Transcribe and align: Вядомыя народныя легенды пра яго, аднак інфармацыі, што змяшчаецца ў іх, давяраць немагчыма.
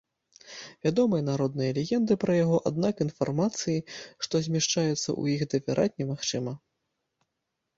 Вядомыя 0.85 1.23
народныя 1.31 1.75
легенды 1.77 2.13
пра 2.23 2.37
яго, 2.43 2.57
аднак 2.69 2.95
інфармацыі, 3.05 3.83
што 4.27 4.35
змяшчаецца 4.49 4.97
ў 4.97 5.23
іх, 5.37 5.41
давяраць 5.53 5.95
немагчыма. 6.05 6.53